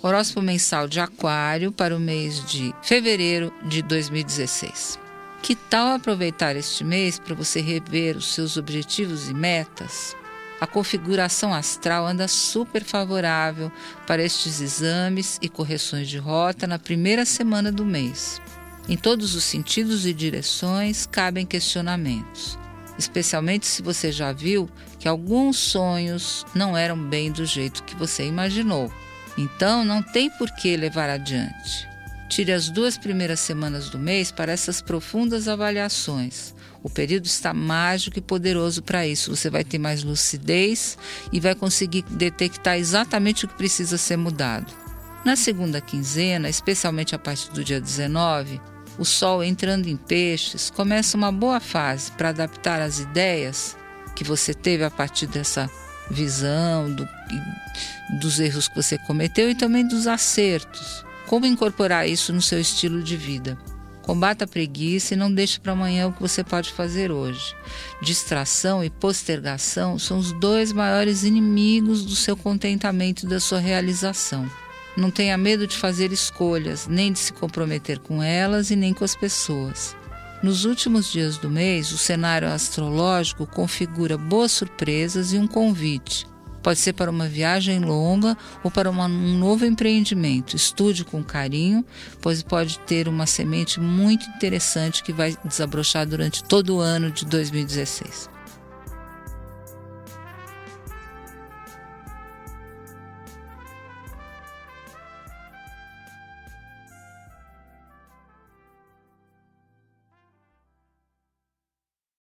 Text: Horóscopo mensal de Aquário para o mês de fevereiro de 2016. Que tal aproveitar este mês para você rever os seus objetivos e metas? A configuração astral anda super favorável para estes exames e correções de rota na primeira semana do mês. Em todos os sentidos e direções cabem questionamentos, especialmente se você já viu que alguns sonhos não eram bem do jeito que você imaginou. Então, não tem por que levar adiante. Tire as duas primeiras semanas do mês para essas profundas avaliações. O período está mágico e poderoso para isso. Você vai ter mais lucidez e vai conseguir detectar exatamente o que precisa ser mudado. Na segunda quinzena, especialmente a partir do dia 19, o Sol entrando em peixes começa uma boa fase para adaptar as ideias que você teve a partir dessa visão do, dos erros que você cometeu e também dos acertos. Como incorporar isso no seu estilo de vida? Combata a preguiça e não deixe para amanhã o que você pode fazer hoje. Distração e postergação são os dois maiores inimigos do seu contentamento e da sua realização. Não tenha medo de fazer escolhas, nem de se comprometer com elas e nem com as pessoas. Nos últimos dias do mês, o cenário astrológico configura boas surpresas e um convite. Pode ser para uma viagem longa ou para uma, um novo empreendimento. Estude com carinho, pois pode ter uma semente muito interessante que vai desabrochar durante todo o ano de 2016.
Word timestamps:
Horóscopo 0.00 0.42
mensal 0.42 0.86
de 0.86 1.00
Aquário 1.00 1.72
para 1.72 1.96
o 1.96 1.98
mês 1.98 2.44
de 2.44 2.72
fevereiro 2.82 3.52
de 3.64 3.82
2016. 3.82 4.96
Que 5.42 5.56
tal 5.56 5.96
aproveitar 5.96 6.54
este 6.54 6.84
mês 6.84 7.18
para 7.18 7.34
você 7.34 7.60
rever 7.60 8.16
os 8.16 8.32
seus 8.32 8.56
objetivos 8.56 9.28
e 9.28 9.34
metas? 9.34 10.16
A 10.60 10.68
configuração 10.68 11.52
astral 11.52 12.06
anda 12.06 12.28
super 12.28 12.84
favorável 12.84 13.72
para 14.06 14.22
estes 14.22 14.60
exames 14.60 15.36
e 15.42 15.48
correções 15.48 16.08
de 16.08 16.18
rota 16.18 16.64
na 16.64 16.78
primeira 16.78 17.24
semana 17.24 17.72
do 17.72 17.84
mês. 17.84 18.40
Em 18.88 18.96
todos 18.96 19.34
os 19.34 19.42
sentidos 19.42 20.06
e 20.06 20.14
direções 20.14 21.06
cabem 21.06 21.44
questionamentos, 21.44 22.56
especialmente 22.96 23.66
se 23.66 23.82
você 23.82 24.12
já 24.12 24.30
viu 24.30 24.70
que 24.98 25.08
alguns 25.08 25.56
sonhos 25.58 26.46
não 26.54 26.76
eram 26.76 26.96
bem 26.96 27.32
do 27.32 27.44
jeito 27.44 27.82
que 27.82 27.96
você 27.96 28.24
imaginou. 28.24 28.92
Então, 29.38 29.84
não 29.84 30.02
tem 30.02 30.28
por 30.28 30.50
que 30.50 30.76
levar 30.76 31.08
adiante. 31.08 31.88
Tire 32.28 32.52
as 32.52 32.68
duas 32.68 32.98
primeiras 32.98 33.38
semanas 33.38 33.88
do 33.88 33.98
mês 33.98 34.32
para 34.32 34.50
essas 34.50 34.82
profundas 34.82 35.46
avaliações. 35.46 36.52
O 36.82 36.90
período 36.90 37.26
está 37.26 37.54
mágico 37.54 38.18
e 38.18 38.22
poderoso 38.22 38.82
para 38.82 39.06
isso. 39.06 39.34
Você 39.34 39.48
vai 39.48 39.62
ter 39.62 39.78
mais 39.78 40.02
lucidez 40.02 40.98
e 41.32 41.38
vai 41.38 41.54
conseguir 41.54 42.02
detectar 42.10 42.76
exatamente 42.76 43.44
o 43.44 43.48
que 43.48 43.54
precisa 43.54 43.96
ser 43.96 44.16
mudado. 44.16 44.72
Na 45.24 45.36
segunda 45.36 45.80
quinzena, 45.80 46.48
especialmente 46.48 47.14
a 47.14 47.18
partir 47.18 47.50
do 47.52 47.62
dia 47.62 47.80
19, 47.80 48.60
o 48.98 49.04
Sol 49.04 49.44
entrando 49.44 49.86
em 49.86 49.96
peixes 49.96 50.68
começa 50.68 51.16
uma 51.16 51.30
boa 51.30 51.60
fase 51.60 52.10
para 52.12 52.30
adaptar 52.30 52.82
as 52.82 52.98
ideias 52.98 53.76
que 54.16 54.24
você 54.24 54.52
teve 54.52 54.82
a 54.82 54.90
partir 54.90 55.28
dessa 55.28 55.70
visão 56.10 56.92
do, 56.92 57.08
dos 58.20 58.40
erros 58.40 58.68
que 58.68 58.76
você 58.76 58.98
cometeu 58.98 59.50
e 59.50 59.54
também 59.54 59.86
dos 59.86 60.06
acertos. 60.06 61.04
Como 61.26 61.46
incorporar 61.46 62.08
isso 62.08 62.32
no 62.32 62.40
seu 62.40 62.60
estilo 62.60 63.02
de 63.02 63.16
vida? 63.16 63.58
Combata 64.02 64.46
a 64.46 64.48
preguiça 64.48 65.12
e 65.12 65.16
não 65.18 65.30
deixe 65.30 65.60
para 65.60 65.72
amanhã 65.72 66.08
o 66.08 66.12
que 66.14 66.22
você 66.22 66.42
pode 66.42 66.72
fazer 66.72 67.10
hoje. 67.10 67.54
Distração 68.00 68.82
e 68.82 68.88
postergação 68.88 69.98
são 69.98 70.18
os 70.18 70.32
dois 70.32 70.72
maiores 70.72 71.24
inimigos 71.24 72.02
do 72.06 72.16
seu 72.16 72.34
contentamento 72.34 73.26
e 73.26 73.28
da 73.28 73.38
sua 73.38 73.58
realização. 73.58 74.50
Não 74.96 75.10
tenha 75.10 75.36
medo 75.36 75.66
de 75.66 75.76
fazer 75.76 76.10
escolhas, 76.10 76.86
nem 76.88 77.12
de 77.12 77.18
se 77.18 77.34
comprometer 77.34 77.98
com 77.98 78.22
elas 78.22 78.70
e 78.70 78.76
nem 78.76 78.94
com 78.94 79.04
as 79.04 79.14
pessoas. 79.14 79.94
Nos 80.40 80.64
últimos 80.64 81.10
dias 81.10 81.36
do 81.36 81.50
mês, 81.50 81.90
o 81.90 81.98
cenário 81.98 82.48
astrológico 82.48 83.44
configura 83.44 84.16
boas 84.16 84.52
surpresas 84.52 85.32
e 85.32 85.38
um 85.38 85.48
convite. 85.48 86.26
Pode 86.62 86.78
ser 86.78 86.92
para 86.92 87.10
uma 87.10 87.26
viagem 87.26 87.80
longa 87.80 88.36
ou 88.62 88.70
para 88.70 88.88
uma, 88.88 89.06
um 89.06 89.36
novo 89.36 89.66
empreendimento. 89.66 90.54
Estude 90.54 91.04
com 91.04 91.24
carinho, 91.24 91.84
pois 92.20 92.40
pode 92.40 92.78
ter 92.80 93.08
uma 93.08 93.26
semente 93.26 93.80
muito 93.80 94.28
interessante 94.30 95.02
que 95.02 95.12
vai 95.12 95.36
desabrochar 95.44 96.06
durante 96.06 96.44
todo 96.44 96.76
o 96.76 96.80
ano 96.80 97.10
de 97.10 97.24
2016. 97.24 98.37